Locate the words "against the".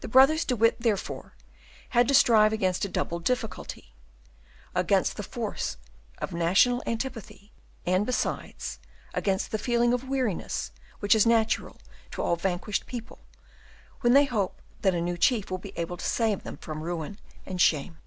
4.74-5.22, 9.12-9.58